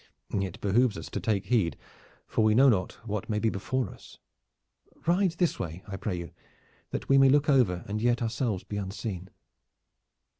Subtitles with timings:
[0.33, 1.77] It behooves us to take heed,
[2.25, 4.17] for we know not what may be before us.
[5.05, 6.31] Ride this way, I pray you,
[6.89, 9.29] that we may look over and yet be ourselves unseen."